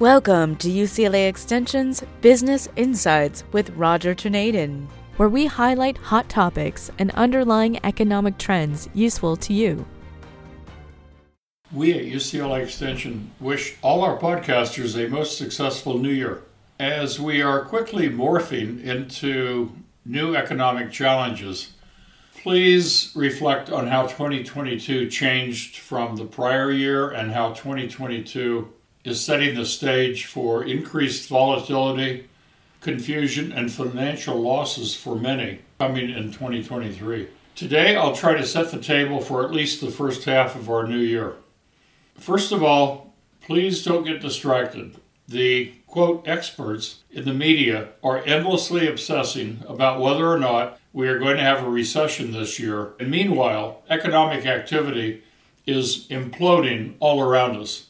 [0.00, 7.12] Welcome to UCLA Extension's Business Insights with Roger Torneden, where we highlight hot topics and
[7.12, 9.86] underlying economic trends useful to you.
[11.70, 16.42] We at UCLA Extension wish all our podcasters a most successful new year.
[16.80, 19.70] As we are quickly morphing into
[20.04, 21.72] new economic challenges,
[22.42, 28.72] please reflect on how 2022 changed from the prior year and how 2022
[29.04, 32.28] is setting the stage for increased volatility,
[32.80, 37.28] confusion, and financial losses for many coming in 2023.
[37.54, 40.86] Today, I'll try to set the table for at least the first half of our
[40.86, 41.36] new year.
[42.16, 44.96] First of all, please don't get distracted.
[45.28, 51.18] The quote experts in the media are endlessly obsessing about whether or not we are
[51.18, 52.92] going to have a recession this year.
[52.98, 55.22] And meanwhile, economic activity
[55.66, 57.86] is imploding all around us.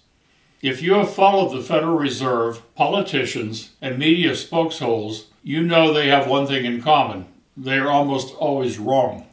[0.65, 6.27] If you have followed the Federal Reserve, politicians, and media spokesholes, you know they have
[6.27, 9.27] one thing in common they are almost always wrong.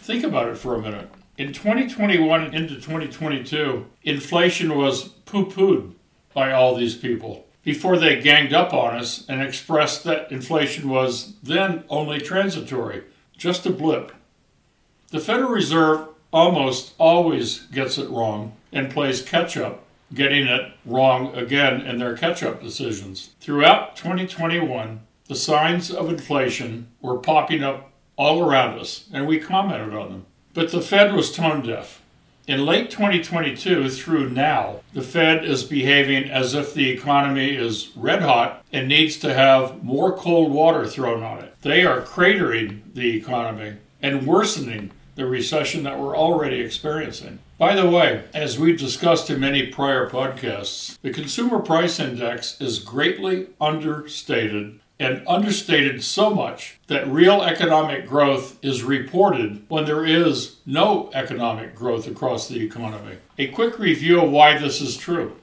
[0.00, 1.10] Think about it for a minute.
[1.36, 5.92] In 2021 into 2022, inflation was poo pooed
[6.34, 11.34] by all these people before they ganged up on us and expressed that inflation was
[11.40, 13.04] then only transitory,
[13.36, 14.10] just a blip.
[15.12, 21.34] The Federal Reserve almost always gets it wrong and plays catch up getting it wrong
[21.34, 23.30] again in their catch up decisions.
[23.40, 29.94] Throughout 2021, the signs of inflation were popping up all around us, and we commented
[29.94, 30.26] on them.
[30.54, 32.02] But the Fed was tone deaf.
[32.48, 38.22] In late 2022 through now, the Fed is behaving as if the economy is red
[38.22, 41.54] hot and needs to have more cold water thrown on it.
[41.60, 47.40] They are cratering the economy and worsening the recession that we're already experiencing.
[47.58, 52.78] By the way, as we've discussed in many prior podcasts, the Consumer Price Index is
[52.78, 60.58] greatly understated and understated so much that real economic growth is reported when there is
[60.64, 63.16] no economic growth across the economy.
[63.38, 65.36] A quick review of why this is true.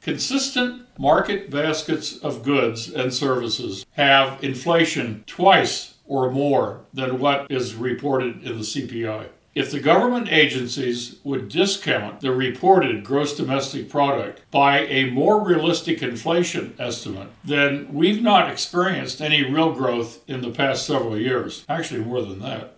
[0.00, 7.76] Consistent market baskets of goods and services have inflation twice or more than what is
[7.76, 9.28] reported in the CPI.
[9.54, 16.02] If the government agencies would discount the reported gross domestic product by a more realistic
[16.02, 21.64] inflation estimate, then we've not experienced any real growth in the past several years.
[21.68, 22.76] Actually, more than that.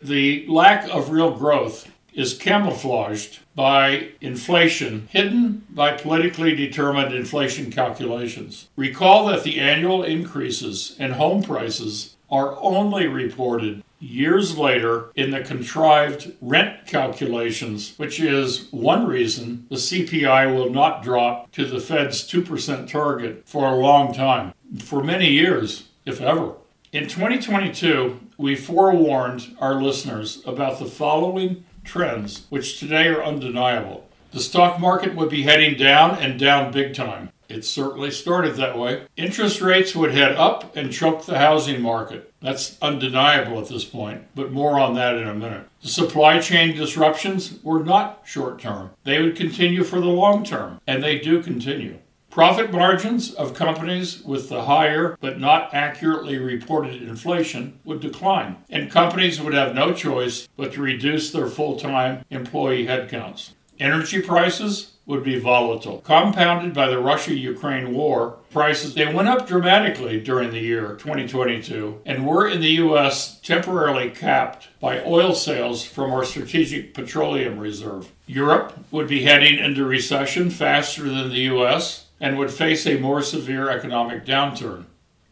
[0.00, 8.68] The lack of real growth is camouflaged by inflation hidden by politically determined inflation calculations.
[8.76, 15.40] Recall that the annual increases in home prices are only reported years later in the
[15.40, 22.22] contrived rent calculations, which is one reason the CPI will not drop to the Fed's
[22.30, 26.54] 2% target for a long time, for many years, if ever.
[26.92, 34.08] In 2022, we forewarned our listeners about the following trends, which today are undeniable.
[34.30, 37.30] The stock market would be heading down and down big time.
[37.48, 39.06] It certainly started that way.
[39.16, 42.32] Interest rates would head up and choke the housing market.
[42.42, 45.66] That's undeniable at this point, but more on that in a minute.
[45.82, 50.80] The supply chain disruptions were not short term, they would continue for the long term,
[50.86, 51.98] and they do continue.
[52.30, 58.90] Profit margins of companies with the higher but not accurately reported inflation would decline, and
[58.90, 63.52] companies would have no choice but to reduce their full time employee headcounts.
[63.80, 65.98] Energy prices would be volatile.
[66.02, 72.02] Compounded by the Russia Ukraine war, prices they went up dramatically during the year 2022
[72.04, 78.12] and were in the US temporarily capped by oil sales from our strategic petroleum reserve.
[78.26, 83.22] Europe would be heading into recession faster than the US and would face a more
[83.22, 84.84] severe economic downturn.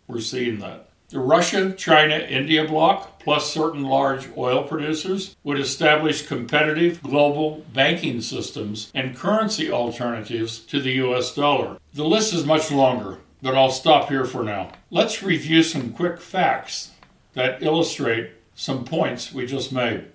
[0.09, 0.86] We're seeing that.
[1.09, 8.21] The Russia China India bloc, plus certain large oil producers, would establish competitive global banking
[8.21, 11.79] systems and currency alternatives to the US dollar.
[11.95, 14.73] The list is much longer, but I'll stop here for now.
[14.91, 16.91] Let's review some quick facts
[17.35, 20.07] that illustrate some points we just made.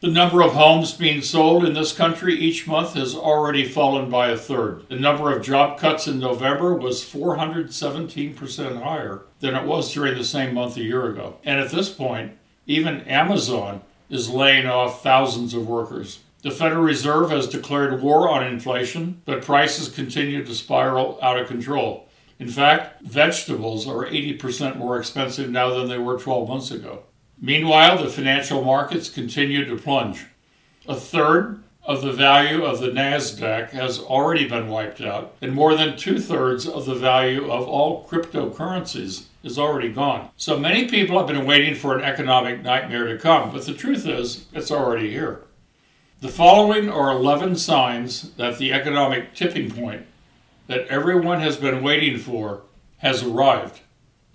[0.00, 4.28] The number of homes being sold in this country each month has already fallen by
[4.28, 4.86] a third.
[4.90, 10.22] The number of job cuts in November was 417% higher than it was during the
[10.22, 11.38] same month a year ago.
[11.44, 12.32] And at this point,
[12.66, 16.18] even Amazon is laying off thousands of workers.
[16.42, 21.48] The Federal Reserve has declared war on inflation, but prices continue to spiral out of
[21.48, 22.06] control.
[22.38, 27.04] In fact, vegetables are 80% more expensive now than they were 12 months ago.
[27.40, 30.26] Meanwhile, the financial markets continue to plunge.
[30.88, 35.74] A third of the value of the NASDAQ has already been wiped out, and more
[35.76, 40.30] than two thirds of the value of all cryptocurrencies is already gone.
[40.36, 44.06] So many people have been waiting for an economic nightmare to come, but the truth
[44.06, 45.42] is, it's already here.
[46.20, 50.06] The following are 11 signs that the economic tipping point
[50.66, 52.62] that everyone has been waiting for
[52.98, 53.80] has arrived.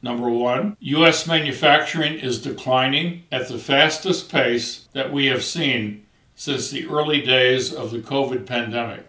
[0.02, 1.28] Number one, U.S.
[1.28, 6.06] manufacturing is declining at the fastest pace that we have seen
[6.36, 9.06] since the early days of the COVID pandemic.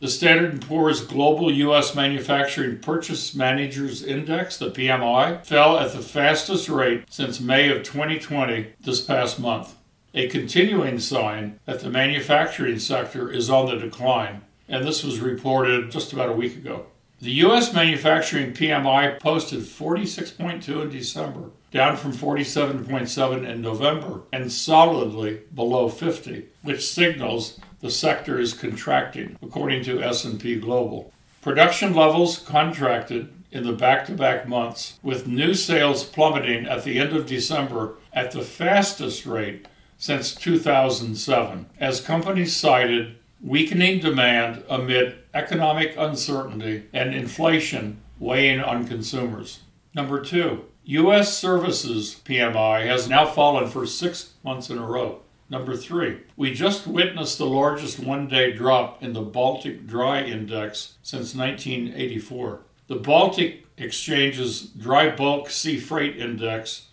[0.00, 1.96] The Standard & Poor's Global U.S.
[1.96, 8.74] Manufacturing Purchase Managers Index, the PMI, fell at the fastest rate since May of 2020
[8.78, 9.74] this past month,
[10.14, 15.90] a continuing sign that the manufacturing sector is on the decline, and this was reported
[15.90, 16.86] just about a week ago.
[17.20, 17.74] The U.S.
[17.74, 26.46] manufacturing PMI posted 46.2 in December, down from 47.7 in November, and solidly below 50,
[26.62, 31.12] which signals the sector is contracting, according to S&P Global.
[31.42, 37.26] Production levels contracted in the back-to-back months, with new sales plummeting at the end of
[37.26, 39.66] December at the fastest rate
[39.96, 49.60] since 2007, as companies cited weakening demand amid economic uncertainty and inflation weighing on consumers.
[49.94, 51.36] Number two, U.S.
[51.36, 55.20] services PMI has now fallen for six months in a row.
[55.50, 60.96] Number three, we just witnessed the largest one day drop in the Baltic Dry Index
[61.02, 62.60] since 1984.
[62.86, 66.88] The Baltic Exchange's Dry Bulk Sea Freight Index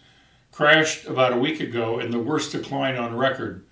[0.51, 3.65] crashed about a week ago in the worst decline on record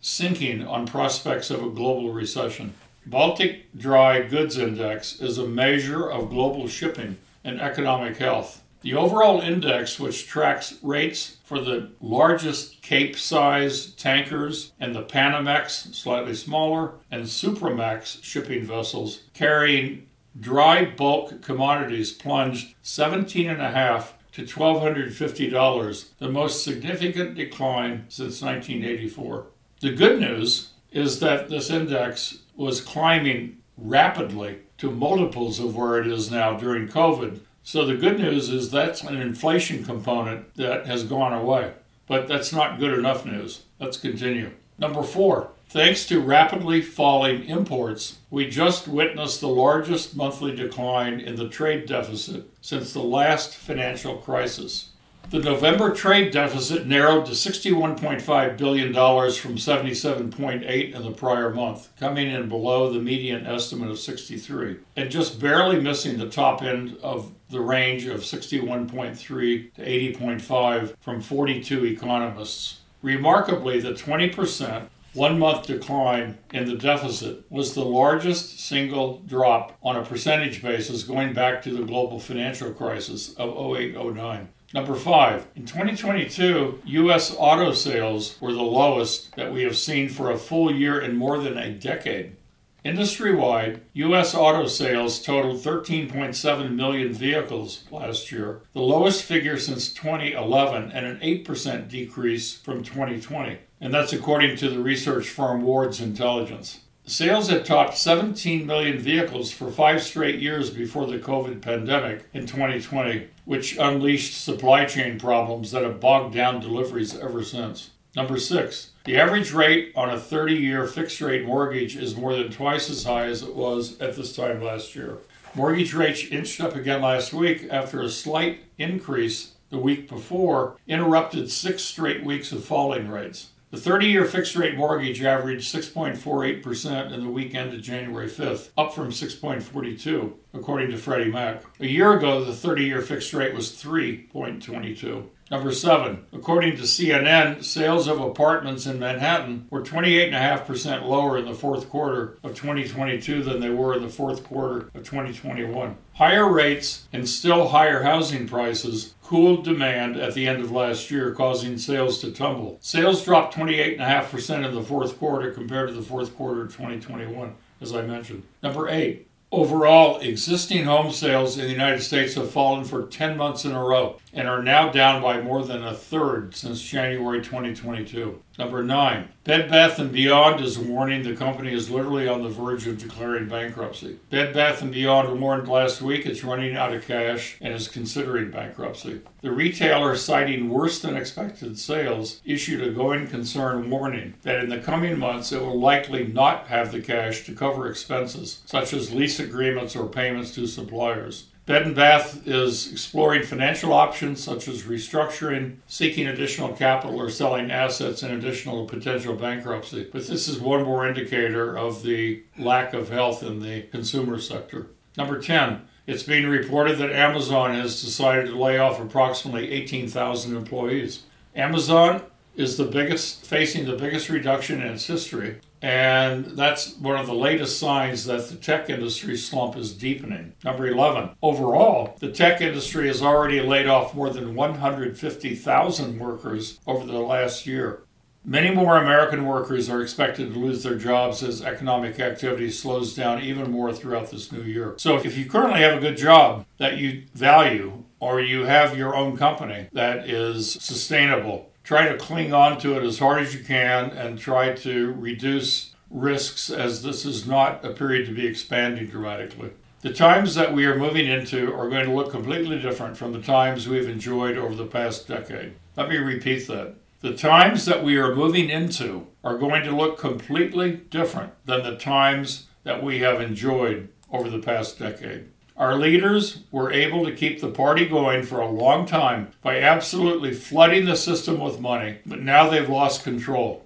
[0.00, 2.74] sinking on prospects of a global recession.
[3.06, 8.62] Baltic Dry Goods Index is a measure of global shipping and economic health.
[8.80, 15.94] The overall index, which tracks rates for the largest Cape size tankers and the Panamax,
[15.94, 20.06] slightly smaller, and Supramax shipping vessels carrying
[20.38, 29.46] dry bulk commodities, plunged 17.5 to $1,250, the most significant decline since 1984.
[29.80, 36.06] The good news is that this index was climbing rapidly to multiples of where it
[36.08, 37.40] is now during COVID.
[37.62, 41.74] So the good news is that's an inflation component that has gone away.
[42.08, 43.62] But that's not good enough news.
[43.78, 44.50] Let's continue.
[44.78, 51.36] Number four, thanks to rapidly falling imports, we just witnessed the largest monthly decline in
[51.36, 54.90] the trade deficit since the last financial crisis.
[55.30, 62.30] The November trade deficit narrowed to $61.5 billion from 77.8 in the prior month, coming
[62.30, 67.30] in below the median estimate of 63, and just barely missing the top end of
[67.50, 72.80] the range of 61.3 to 80.5 from 42 economists.
[73.02, 79.94] Remarkably, the 20% one month decline in the deficit was the largest single drop on
[79.94, 84.48] a percentage basis going back to the global financial crisis of 08 09.
[84.74, 87.34] Number five, in 2022, U.S.
[87.38, 91.38] auto sales were the lowest that we have seen for a full year in more
[91.38, 92.36] than a decade.
[92.84, 94.34] Industry wide, U.S.
[94.34, 101.18] auto sales totaled 13.7 million vehicles last year, the lowest figure since 2011 and an
[101.20, 103.58] 8% decrease from 2020.
[103.80, 106.80] And that's according to the research firm Ward's Intelligence.
[107.08, 112.44] Sales had topped 17 million vehicles for five straight years before the COVID pandemic in
[112.44, 117.90] 2020, which unleashed supply chain problems that have bogged down deliveries ever since.
[118.14, 122.52] Number six, the average rate on a 30 year fixed rate mortgage is more than
[122.52, 125.16] twice as high as it was at this time last year.
[125.54, 131.50] Mortgage rates inched up again last week after a slight increase the week before interrupted
[131.50, 133.48] six straight weeks of falling rates.
[133.70, 138.94] The 30 year fixed rate mortgage averaged 6.48% in the week ended January 5th, up
[138.94, 141.64] from 6.42, according to Freddie Mac.
[141.78, 145.26] A year ago, the 30 year fixed rate was 3.22.
[145.50, 151.54] Number seven, according to CNN, sales of apartments in Manhattan were 28.5% lower in the
[151.54, 155.96] fourth quarter of 2022 than they were in the fourth quarter of 2021.
[156.14, 161.32] Higher rates and still higher housing prices cooled demand at the end of last year,
[161.32, 162.76] causing sales to tumble.
[162.82, 167.94] Sales dropped 28.5% in the fourth quarter compared to the fourth quarter of 2021, as
[167.94, 168.42] I mentioned.
[168.62, 173.64] Number eight, Overall, existing home sales in the United States have fallen for 10 months
[173.64, 174.20] in a row.
[174.32, 178.42] And are now down by more than a third since January 2022.
[178.58, 179.28] Number 9.
[179.44, 183.48] Bed Bath & Beyond is warning the company is literally on the verge of declaring
[183.48, 184.18] bankruptcy.
[184.30, 188.50] Bed Bath & Beyond warned last week it's running out of cash and is considering
[188.50, 189.20] bankruptcy.
[189.42, 194.78] The retailer, citing worse than expected sales, issued a going concern warning that in the
[194.78, 199.38] coming months it will likely not have the cash to cover expenses such as lease
[199.38, 201.46] agreements or payments to suppliers.
[201.68, 207.70] Bed and Bath is exploring financial options such as restructuring, seeking additional capital, or selling
[207.70, 210.08] assets in additional potential bankruptcy.
[210.10, 214.86] But this is one more indicator of the lack of health in the consumer sector.
[215.18, 215.82] Number 10.
[216.06, 221.24] It's being reported that Amazon has decided to lay off approximately 18,000 employees.
[221.54, 222.22] Amazon
[222.56, 227.34] is the biggest facing the biggest reduction in its history and that's one of the
[227.34, 230.54] latest signs that the tech industry slump is deepening.
[230.64, 231.30] Number 11.
[231.42, 237.66] Overall, the tech industry has already laid off more than 150,000 workers over the last
[237.66, 238.02] year.
[238.44, 243.42] Many more American workers are expected to lose their jobs as economic activity slows down
[243.42, 244.94] even more throughout this new year.
[244.96, 249.14] So, if you currently have a good job that you value, or you have your
[249.14, 253.64] own company that is sustainable, try to cling on to it as hard as you
[253.64, 259.06] can and try to reduce risks as this is not a period to be expanding
[259.06, 259.70] dramatically.
[260.02, 263.40] The times that we are moving into are going to look completely different from the
[263.40, 265.76] times we've enjoyed over the past decade.
[265.96, 266.96] Let me repeat that.
[267.22, 271.96] The times that we are moving into are going to look completely different than the
[271.96, 275.48] times that we have enjoyed over the past decade.
[275.78, 280.52] Our leaders were able to keep the party going for a long time by absolutely
[280.52, 283.84] flooding the system with money, but now they've lost control.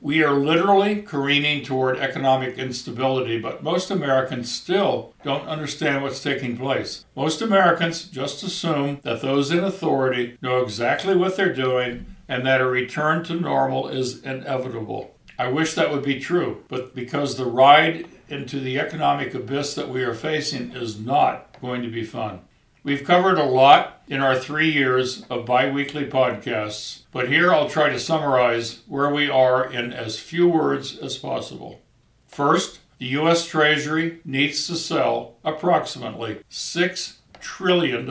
[0.00, 6.56] We are literally careening toward economic instability, but most Americans still don't understand what's taking
[6.56, 7.04] place.
[7.14, 12.62] Most Americans just assume that those in authority know exactly what they're doing and that
[12.62, 15.14] a return to normal is inevitable.
[15.38, 19.88] I wish that would be true, but because the ride into the economic abyss that
[19.88, 22.40] we are facing is not going to be fun.
[22.82, 27.70] We've covered a lot in our three years of bi weekly podcasts, but here I'll
[27.70, 31.80] try to summarize where we are in as few words as possible.
[32.28, 33.46] First, the U.S.
[33.46, 38.10] Treasury needs to sell approximately $6 trillion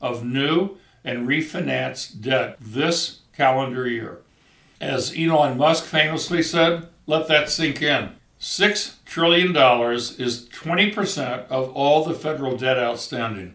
[0.00, 4.20] of new and refinanced debt this calendar year.
[4.80, 8.10] As Elon Musk famously said, let that sink in.
[8.40, 13.54] $6 trillion is 20% of all the federal debt outstanding.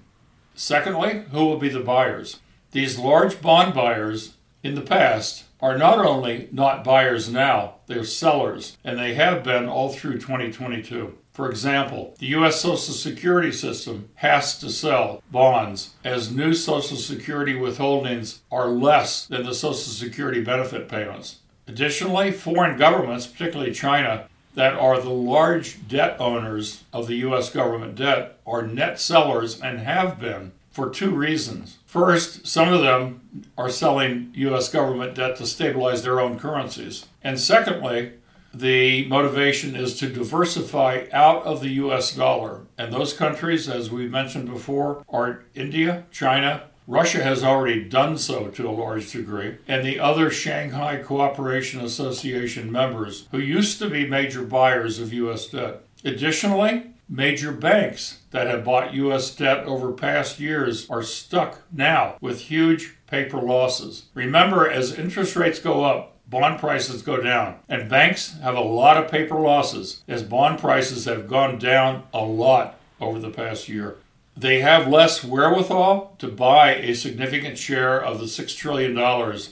[0.53, 2.39] Secondly, who will be the buyers?
[2.71, 8.77] These large bond buyers in the past are not only not buyers now, they're sellers,
[8.83, 11.17] and they have been all through 2022.
[11.33, 12.61] For example, the U.S.
[12.61, 19.43] Social Security system has to sell bonds as new Social Security withholdings are less than
[19.45, 21.39] the Social Security benefit payments.
[21.67, 27.49] Additionally, foreign governments, particularly China, that are the large debt owners of the U.S.
[27.49, 31.77] government debt are net sellers and have been for two reasons.
[31.85, 34.69] First, some of them are selling U.S.
[34.69, 37.05] government debt to stabilize their own currencies.
[37.23, 38.13] And secondly,
[38.53, 42.61] the motivation is to diversify out of the US dollar.
[42.77, 48.47] And those countries, as we mentioned before, are India, China, Russia has already done so
[48.49, 54.07] to a large degree, and the other Shanghai Cooperation Association members who used to be
[54.07, 55.47] major buyers of U.S.
[55.47, 55.81] debt.
[56.03, 59.35] Additionally, major banks that have bought U.S.
[59.35, 64.05] debt over past years are stuck now with huge paper losses.
[64.13, 67.55] Remember, as interest rates go up, bond prices go down.
[67.69, 72.23] And banks have a lot of paper losses as bond prices have gone down a
[72.23, 73.97] lot over the past year.
[74.37, 78.93] They have less wherewithal to buy a significant share of the $6 trillion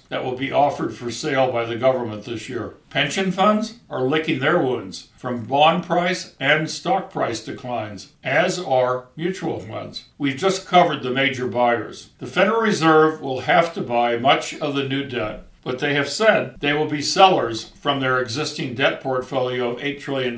[0.10, 2.74] that will be offered for sale by the government this year.
[2.90, 9.06] Pension funds are licking their wounds from bond price and stock price declines, as are
[9.16, 10.06] mutual funds.
[10.18, 12.10] We've just covered the major buyers.
[12.20, 16.10] The Federal Reserve will have to buy much of the new debt but they have
[16.10, 20.38] said they will be sellers from their existing debt portfolio of $8 trillion.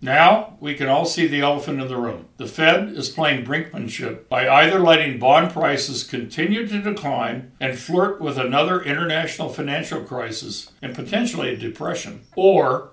[0.00, 2.26] Now we can all see the elephant in the room.
[2.36, 8.20] The Fed is playing brinkmanship by either letting bond prices continue to decline and flirt
[8.20, 12.90] with another international financial crisis and potentially a depression, or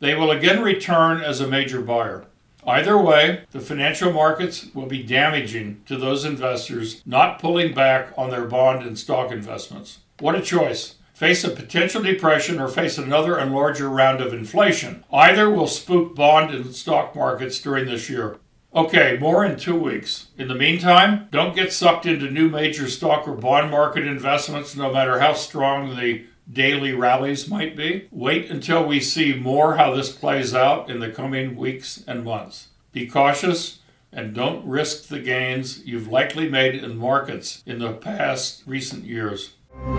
[0.00, 2.24] they will again return as a major buyer.
[2.66, 8.30] Either way, the financial markets will be damaging to those investors not pulling back on
[8.30, 10.00] their bond and stock investments.
[10.18, 10.96] What a choice!
[11.20, 15.04] Face a potential depression, or face another and larger round of inflation.
[15.12, 18.38] Either will spook bond and stock markets during this year.
[18.74, 20.28] Okay, more in two weeks.
[20.38, 24.90] In the meantime, don't get sucked into new major stock or bond market investments, no
[24.90, 28.08] matter how strong the daily rallies might be.
[28.10, 32.68] Wait until we see more how this plays out in the coming weeks and months.
[32.92, 38.62] Be cautious and don't risk the gains you've likely made in markets in the past
[38.64, 39.56] recent years.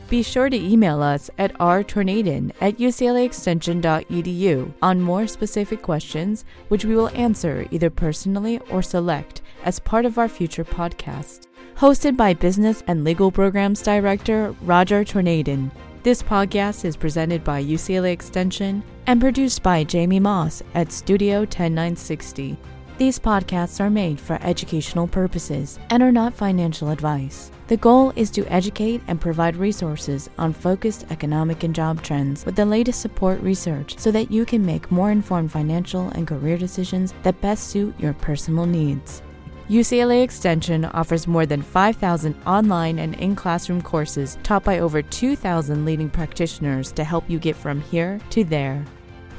[0.10, 6.96] Be sure to email us at rtorneden at uclaextension.edu on more specific questions, which we
[6.96, 11.48] will answer either personally or select as part of our future podcast.
[11.76, 15.72] Hosted by Business and Legal Programs Director Roger Torneden.
[16.04, 22.58] This podcast is presented by UCLA Extension and produced by Jamie Moss at Studio 10960.
[23.02, 27.50] These podcasts are made for educational purposes and are not financial advice.
[27.66, 32.56] The goal is to educate and provide resources on focused economic and job trends with
[32.56, 37.16] the latest support research so that you can make more informed financial and career decisions
[37.24, 39.24] that best suit your personal needs.
[39.68, 45.86] UCLA Extension offers more than 5,000 online and in classroom courses taught by over 2,000
[45.86, 48.86] leading practitioners to help you get from here to there.